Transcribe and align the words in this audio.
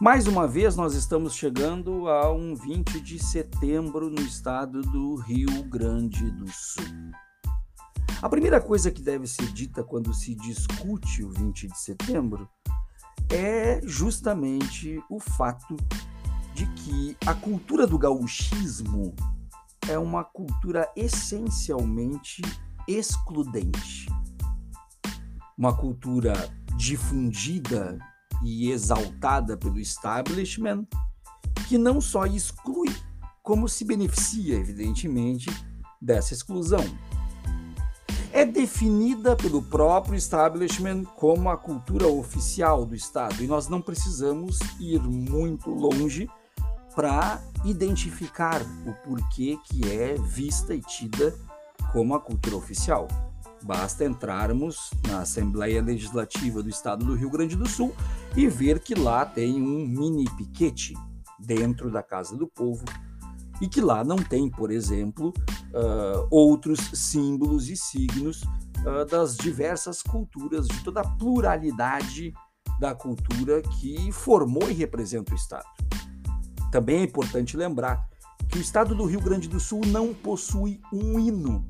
Mais 0.00 0.28
uma 0.28 0.46
vez, 0.46 0.76
nós 0.76 0.94
estamos 0.94 1.34
chegando 1.34 2.08
a 2.08 2.32
um 2.32 2.54
20 2.54 3.00
de 3.00 3.18
setembro 3.18 4.08
no 4.08 4.22
estado 4.22 4.80
do 4.80 5.16
Rio 5.16 5.64
Grande 5.64 6.30
do 6.30 6.46
Sul. 6.46 6.84
A 8.22 8.28
primeira 8.28 8.60
coisa 8.60 8.92
que 8.92 9.02
deve 9.02 9.26
ser 9.26 9.46
dita 9.52 9.82
quando 9.82 10.14
se 10.14 10.36
discute 10.36 11.24
o 11.24 11.30
20 11.30 11.66
de 11.66 11.76
setembro 11.76 12.48
é 13.28 13.80
justamente 13.82 15.02
o 15.10 15.18
fato 15.18 15.74
de 16.54 16.64
que 16.74 17.16
a 17.26 17.34
cultura 17.34 17.84
do 17.84 17.98
gauchismo 17.98 19.16
é 19.88 19.98
uma 19.98 20.22
cultura 20.22 20.88
essencialmente 20.94 22.40
excludente. 22.86 24.06
Uma 25.56 25.76
cultura 25.76 26.34
difundida 26.76 27.98
e 28.42 28.70
exaltada 28.70 29.56
pelo 29.56 29.78
establishment, 29.78 30.86
que 31.68 31.76
não 31.76 32.00
só 32.00 32.26
exclui, 32.26 32.94
como 33.42 33.68
se 33.68 33.84
beneficia, 33.84 34.56
evidentemente, 34.56 35.50
dessa 36.00 36.34
exclusão. 36.34 36.84
É 38.32 38.44
definida 38.44 39.34
pelo 39.34 39.62
próprio 39.62 40.14
establishment 40.14 41.04
como 41.16 41.50
a 41.50 41.56
cultura 41.56 42.06
oficial 42.06 42.84
do 42.84 42.94
Estado, 42.94 43.42
e 43.42 43.46
nós 43.46 43.68
não 43.68 43.80
precisamos 43.80 44.58
ir 44.78 45.00
muito 45.00 45.70
longe 45.70 46.28
para 46.94 47.42
identificar 47.64 48.60
o 48.86 48.92
porquê 49.04 49.58
que 49.64 49.90
é 49.90 50.14
vista 50.14 50.74
e 50.74 50.80
tida 50.80 51.34
como 51.92 52.14
a 52.14 52.20
cultura 52.20 52.56
oficial. 52.56 53.08
Basta 53.62 54.04
entrarmos 54.04 54.90
na 55.06 55.20
Assembleia 55.20 55.82
Legislativa 55.82 56.62
do 56.62 56.68
Estado 56.68 57.04
do 57.04 57.14
Rio 57.14 57.30
Grande 57.30 57.56
do 57.56 57.68
Sul 57.68 57.94
e 58.36 58.46
ver 58.46 58.80
que 58.80 58.94
lá 58.94 59.26
tem 59.26 59.60
um 59.60 59.86
mini 59.86 60.24
piquete 60.36 60.94
dentro 61.38 61.90
da 61.90 62.02
Casa 62.02 62.36
do 62.36 62.46
Povo 62.46 62.84
e 63.60 63.68
que 63.68 63.80
lá 63.80 64.04
não 64.04 64.16
tem, 64.16 64.48
por 64.48 64.70
exemplo, 64.70 65.32
uh, 65.74 66.26
outros 66.30 66.78
símbolos 66.94 67.68
e 67.68 67.76
signos 67.76 68.42
uh, 68.42 69.04
das 69.10 69.36
diversas 69.36 70.02
culturas, 70.02 70.68
de 70.68 70.82
toda 70.84 71.00
a 71.00 71.08
pluralidade 71.08 72.32
da 72.78 72.94
cultura 72.94 73.60
que 73.62 74.12
formou 74.12 74.70
e 74.70 74.74
representa 74.74 75.32
o 75.32 75.36
Estado. 75.36 75.66
Também 76.70 77.00
é 77.00 77.02
importante 77.02 77.56
lembrar 77.56 78.06
que 78.48 78.58
o 78.58 78.60
Estado 78.60 78.94
do 78.94 79.04
Rio 79.04 79.20
Grande 79.20 79.48
do 79.48 79.58
Sul 79.58 79.80
não 79.86 80.14
possui 80.14 80.80
um 80.92 81.18
hino 81.18 81.66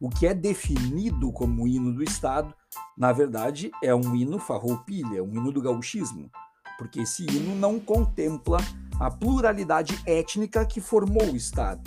o 0.00 0.08
que 0.08 0.26
é 0.26 0.32
definido 0.32 1.30
como 1.30 1.68
hino 1.68 1.92
do 1.92 2.02
Estado, 2.02 2.54
na 2.96 3.12
verdade, 3.12 3.70
é 3.84 3.94
um 3.94 4.16
hino 4.16 4.38
farroupilha, 4.38 5.18
é 5.18 5.22
um 5.22 5.34
hino 5.34 5.52
do 5.52 5.60
gauchismo, 5.60 6.30
porque 6.78 7.00
esse 7.00 7.24
hino 7.24 7.54
não 7.54 7.78
contempla 7.78 8.56
a 8.98 9.10
pluralidade 9.10 10.00
étnica 10.06 10.64
que 10.64 10.80
formou 10.80 11.30
o 11.30 11.36
Estado, 11.36 11.82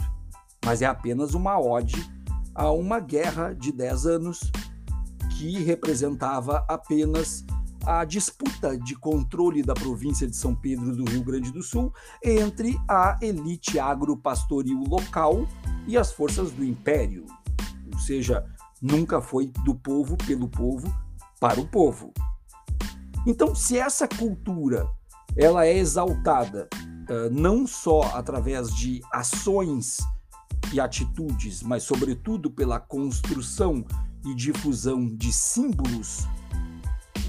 mas 0.64 0.84
é 0.84 0.86
apenas 0.86 1.34
uma 1.34 1.60
ode 1.60 2.08
a 2.54 2.70
uma 2.70 3.00
guerra 3.00 3.52
de 3.54 3.72
10 3.72 4.06
anos 4.06 4.52
que 5.32 5.64
representava 5.64 6.64
apenas 6.70 7.44
a 7.84 8.06
disputa 8.06 8.78
de 8.78 8.96
controle 8.96 9.64
da 9.64 9.74
província 9.74 10.28
de 10.28 10.36
São 10.36 10.56
Pedro 10.56 10.96
do 10.96 11.04
Rio 11.04 11.24
Grande 11.24 11.52
do 11.52 11.64
Sul 11.64 11.92
entre 12.24 12.80
a 12.88 13.18
elite 13.22 13.80
agro-pastoril 13.80 14.84
local 14.88 15.48
e 15.88 15.98
as 15.98 16.12
forças 16.12 16.52
do 16.52 16.64
império 16.64 17.26
seja, 18.04 18.46
nunca 18.82 19.22
foi 19.22 19.48
do 19.64 19.74
povo 19.74 20.18
pelo 20.18 20.48
povo 20.48 20.94
para 21.40 21.60
o 21.60 21.68
povo. 21.68 22.14
Então, 23.26 23.56
se 23.56 23.78
essa 23.78 24.08
cultura 24.08 24.88
ela 25.36 25.66
é 25.66 25.76
exaltada 25.76 26.68
uh, 27.10 27.30
não 27.32 27.66
só 27.66 28.02
através 28.14 28.74
de 28.76 29.02
ações 29.12 29.98
e 30.72 30.80
atitudes, 30.80 31.64
mas 31.64 31.84
sobretudo 31.84 32.52
pela 32.52 32.80
construção 32.80 33.84
e 34.26 34.36
difusão 34.36 35.08
de 35.08 35.32
símbolos, 35.32 36.28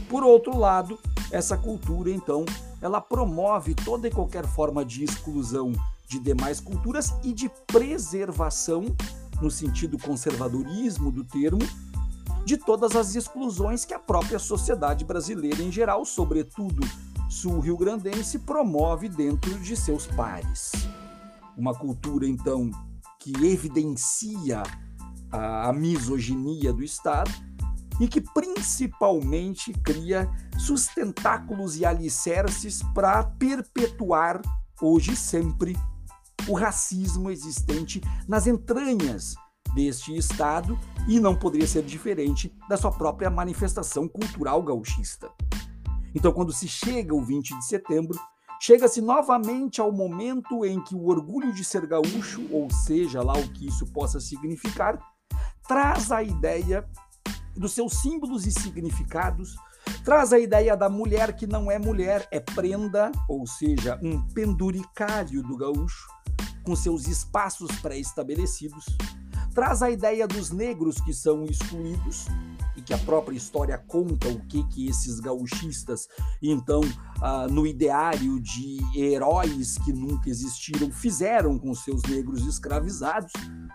por 0.08 0.22
outro 0.22 0.56
lado, 0.56 0.98
essa 1.30 1.56
cultura 1.56 2.10
então 2.10 2.44
ela 2.80 3.00
promove 3.00 3.74
toda 3.74 4.06
e 4.06 4.10
qualquer 4.10 4.46
forma 4.46 4.84
de 4.84 5.02
exclusão 5.02 5.72
de 6.06 6.18
demais 6.18 6.60
culturas 6.60 7.14
e 7.22 7.32
de 7.32 7.50
preservação 7.66 8.84
no 9.40 9.50
sentido 9.50 9.98
conservadorismo 9.98 11.10
do 11.10 11.24
termo, 11.24 11.62
de 12.44 12.56
todas 12.56 12.94
as 12.94 13.14
exclusões 13.14 13.84
que 13.84 13.94
a 13.94 13.98
própria 13.98 14.38
sociedade 14.38 15.04
brasileira 15.04 15.62
em 15.62 15.72
geral, 15.72 16.04
sobretudo 16.04 16.86
sul-rio-grandense, 17.28 18.38
promove 18.40 19.08
dentro 19.08 19.58
de 19.60 19.76
seus 19.76 20.06
pares. 20.06 20.72
Uma 21.56 21.74
cultura, 21.74 22.26
então, 22.26 22.70
que 23.18 23.32
evidencia 23.46 24.62
a, 25.32 25.72
misoginia 25.72 26.72
do 26.72 26.84
Estado 26.84 27.30
e 28.00 28.06
que 28.06 28.20
principalmente 28.20 29.72
cria 29.72 30.30
sustentáculos 30.58 31.76
e 31.76 31.84
alicerces 31.86 32.82
para 32.94 33.24
perpetuar, 33.24 34.42
hoje 34.80 35.12
e 35.12 35.16
sempre, 35.16 35.76
o 36.48 36.54
racismo 36.54 37.30
existente 37.30 38.00
nas 38.28 38.46
entranhas 38.46 39.34
deste 39.74 40.16
Estado 40.16 40.78
e 41.08 41.18
não 41.18 41.34
poderia 41.34 41.66
ser 41.66 41.82
diferente 41.82 42.54
da 42.68 42.76
sua 42.76 42.92
própria 42.92 43.30
manifestação 43.30 44.08
cultural 44.08 44.62
gauchista. 44.62 45.30
Então, 46.14 46.32
quando 46.32 46.52
se 46.52 46.68
chega 46.68 47.14
o 47.14 47.24
20 47.24 47.58
de 47.58 47.66
setembro, 47.66 48.18
chega-se 48.60 49.00
novamente 49.00 49.80
ao 49.80 49.90
momento 49.90 50.64
em 50.64 50.82
que 50.82 50.94
o 50.94 51.06
orgulho 51.06 51.52
de 51.52 51.64
ser 51.64 51.86
gaúcho, 51.86 52.46
ou 52.50 52.70
seja 52.70 53.20
lá 53.22 53.34
o 53.34 53.48
que 53.50 53.66
isso 53.66 53.86
possa 53.86 54.20
significar, 54.20 54.98
traz 55.66 56.12
a 56.12 56.22
ideia 56.22 56.88
dos 57.56 57.72
seus 57.72 58.00
símbolos 58.00 58.46
e 58.46 58.52
significados, 58.52 59.56
traz 60.04 60.32
a 60.32 60.38
ideia 60.38 60.76
da 60.76 60.88
mulher 60.88 61.34
que 61.34 61.46
não 61.46 61.70
é 61.70 61.78
mulher, 61.78 62.26
é 62.30 62.40
prenda, 62.40 63.10
ou 63.28 63.46
seja, 63.46 63.98
um 64.02 64.20
penduricário 64.28 65.42
do 65.42 65.56
gaúcho, 65.56 66.08
com 66.62 66.74
seus 66.74 67.06
espaços 67.06 67.70
pré-estabelecidos, 67.80 68.84
traz 69.54 69.82
a 69.82 69.90
ideia 69.90 70.26
dos 70.26 70.50
negros 70.50 71.00
que 71.00 71.12
são 71.12 71.44
excluídos 71.44 72.26
e 72.76 72.82
que 72.82 72.92
a 72.92 72.98
própria 72.98 73.36
história 73.36 73.78
conta 73.78 74.28
o 74.28 74.40
que 74.46 74.64
que 74.64 74.88
esses 74.88 75.20
gauchistas, 75.20 76.08
então, 76.42 76.80
ah, 77.22 77.46
no 77.48 77.66
ideário 77.66 78.40
de 78.40 78.78
heróis 78.96 79.78
que 79.78 79.92
nunca 79.92 80.28
existiram, 80.28 80.90
fizeram 80.90 81.56
com 81.58 81.72
seus 81.74 82.02
negros 82.02 82.44
escravizados. 82.46 83.32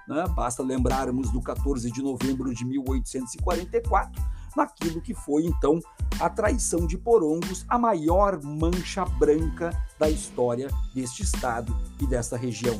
Né? 0.08 0.26
Basta 0.36 0.62
lembrarmos 0.62 1.32
do 1.32 1.42
14 1.42 1.90
de 1.92 2.02
novembro 2.02 2.54
de 2.54 2.66
1844, 2.66 4.22
naquilo 4.56 5.02
que 5.02 5.14
foi 5.14 5.46
então 5.46 5.80
a 6.20 6.30
traição 6.30 6.86
de 6.86 6.98
Porongos, 6.98 7.66
a 7.68 7.78
maior 7.78 8.42
mancha 8.44 9.06
branca 9.06 9.72
da 9.98 10.10
história 10.10 10.70
deste 10.94 11.24
estado 11.24 11.76
e 12.00 12.06
desta 12.06 12.36
região. 12.36 12.80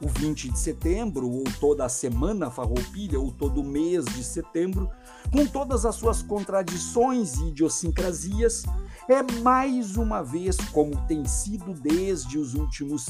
O 0.00 0.08
20 0.08 0.50
de 0.50 0.58
setembro, 0.58 1.28
ou 1.28 1.44
toda 1.60 1.84
a 1.84 1.88
semana 1.88 2.50
farroupilha, 2.50 3.20
ou 3.20 3.30
todo 3.30 3.60
o 3.60 3.64
mês 3.64 4.06
de 4.06 4.24
setembro, 4.24 4.90
com 5.30 5.46
todas 5.46 5.84
as 5.84 5.94
suas 5.94 6.22
contradições 6.22 7.34
e 7.34 7.48
idiosincrasias, 7.48 8.62
é 9.08 9.22
mais 9.40 9.96
uma 9.96 10.22
vez, 10.22 10.56
como 10.72 10.96
tem 11.06 11.24
sido 11.24 11.74
desde 11.74 12.38
os 12.38 12.54
últimos 12.54 13.06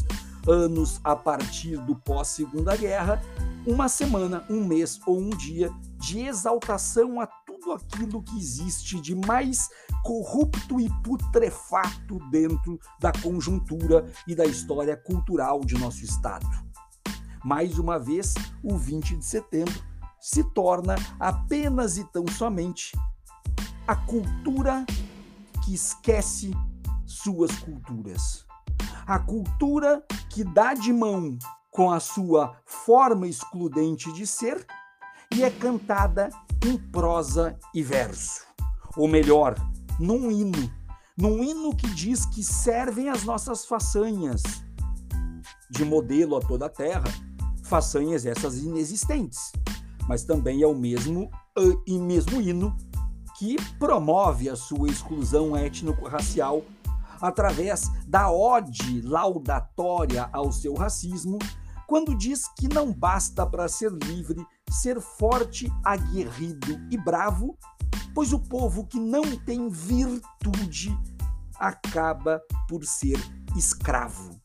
anos 0.49 1.01
a 1.05 1.15
partir 1.15 1.77
do 1.79 1.95
pós-Segunda 1.95 2.77
Guerra, 2.77 3.23
uma 3.67 3.89
semana, 3.89 4.45
um 4.49 4.65
mês 4.65 5.01
ou 5.07 5.19
um 5.19 5.31
dia 5.31 5.71
de 5.99 6.21
exaltação 6.21 7.21
a 7.21 7.27
tudo 7.27 7.73
aquilo 7.73 8.23
que 8.23 8.39
existe 8.39 9.01
de 9.01 9.15
mais 9.15 9.69
corrupto 10.03 10.81
e 10.81 10.89
putrefato 11.03 12.19
dentro 12.31 12.79
da 12.99 13.13
conjuntura 13.13 14.11
e 14.27 14.35
da 14.35 14.47
história 14.47 14.97
cultural 14.97 15.61
de 15.61 15.77
nosso 15.77 16.05
Estado. 16.05 16.47
Mais 17.45 17.79
uma 17.79 17.99
vez, 17.99 18.35
o 18.63 18.77
20 18.77 19.17
de 19.17 19.25
setembro 19.25 19.83
se 20.21 20.45
torna 20.53 20.97
apenas 21.19 21.97
e 21.97 22.05
tão 22.05 22.27
somente 22.29 22.93
a 23.87 23.97
cultura 23.97 24.85
que 25.65 25.75
esquece 25.75 26.53
suas 27.07 27.51
culturas. 27.59 28.47
A 29.07 29.19
cultura 29.19 30.05
que 30.29 30.45
dá 30.45 30.75
de 30.75 30.93
mão 30.93 31.39
com 31.71 31.91
a 31.91 32.01
sua 32.01 32.57
forma 32.65 33.27
excludente 33.27 34.13
de 34.13 34.27
ser 34.27 34.67
e 35.33 35.43
é 35.43 35.51
cantada 35.51 36.31
em 36.65 36.77
prosa 36.77 37.59
e 37.75 37.83
verso. 37.83 38.47
Ou 38.97 39.07
melhor, 39.09 39.55
num 39.99 40.31
hino. 40.31 40.71
Num 41.17 41.43
hino 41.45 41.75
que 41.77 41.89
diz 41.91 42.25
que 42.25 42.43
servem 42.43 43.09
as 43.09 43.25
nossas 43.25 43.65
façanhas 43.65 44.43
de 45.71 45.85
modelo 45.85 46.37
a 46.37 46.41
toda 46.41 46.67
a 46.67 46.71
terra, 46.71 47.05
façanhas 47.63 48.27
essas 48.27 48.59
inexistentes. 48.59 49.53
Mas 50.09 50.25
também 50.25 50.63
é 50.63 50.67
o 50.67 50.75
mesmo 50.75 51.31
e 51.87 51.99
mesmo 51.99 52.41
hino 52.41 52.77
que 53.41 53.57
promove 53.79 54.51
a 54.51 54.55
sua 54.55 54.91
exclusão 54.91 55.57
étnico-racial 55.57 56.63
através 57.23 57.91
da 58.07 58.31
ode 58.31 59.01
laudatória 59.01 60.29
ao 60.31 60.53
seu 60.53 60.75
racismo, 60.75 61.39
quando 61.89 62.15
diz 62.15 62.43
que 62.59 62.69
não 62.69 62.93
basta 62.93 63.47
para 63.47 63.67
ser 63.67 63.91
livre 63.93 64.47
ser 64.71 65.01
forte, 65.01 65.73
aguerrido 65.83 66.79
e 66.91 66.99
bravo, 66.99 67.57
pois 68.15 68.31
o 68.35 68.39
povo 68.39 68.87
que 68.87 69.01
não 69.01 69.23
tem 69.39 69.71
virtude 69.71 70.95
acaba 71.59 72.43
por 72.69 72.85
ser 72.85 73.19
escravo. 73.57 74.39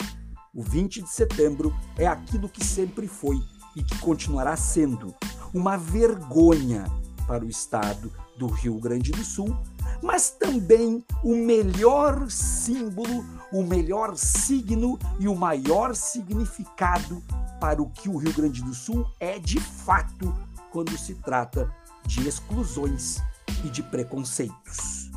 O 0.54 0.64
20 0.64 1.02
de 1.02 1.10
setembro 1.10 1.76
é 1.98 2.08
aquilo 2.08 2.48
que 2.48 2.64
sempre 2.64 3.10
foi 3.10 3.38
e 3.76 3.84
que 3.84 4.00
continuará 4.00 4.56
sendo 4.56 5.14
uma 5.54 5.76
vergonha 5.76 6.86
para 7.28 7.46
o 7.46 7.50
estado 7.50 8.12
do 8.38 8.48
Rio 8.48 8.80
Grande 8.80 9.12
do 9.12 9.24
Sul, 9.24 9.56
mas 10.02 10.30
também 10.30 11.04
o 11.24 11.36
melhor 11.36 12.30
símbolo, 12.30 13.26
o 13.52 13.64
melhor 13.64 14.16
signo 14.16 15.00
e 15.20 15.28
o 15.28 15.36
maior 15.36 15.96
significado 15.96 17.22
para 17.60 17.82
o 17.82 17.90
que 17.90 18.10
o 18.10 18.18
Rio 18.18 18.34
Grande 18.34 18.62
do 18.62 18.74
Sul 18.74 19.06
é 19.20 19.40
de 19.40 19.60
fato 19.60 20.34
quando 20.72 20.98
se 20.98 21.16
trata 21.16 21.74
de 22.06 22.28
exclusões 22.28 23.22
e 23.64 23.70
de 23.70 23.82
preconceitos. 23.82 25.10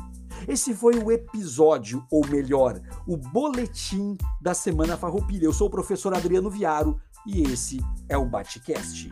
Esse 0.47 0.73
foi 0.73 0.97
o 0.97 1.11
episódio, 1.11 2.05
ou 2.09 2.25
melhor, 2.27 2.79
o 3.05 3.17
boletim 3.17 4.17
da 4.41 4.53
Semana 4.53 4.97
Farroupilha. 4.97 5.45
Eu 5.45 5.53
sou 5.53 5.67
o 5.67 5.71
professor 5.71 6.13
Adriano 6.13 6.49
Viaro 6.49 6.99
e 7.25 7.41
esse 7.41 7.79
é 8.07 8.17
o 8.17 8.25
Batecast. 8.25 9.09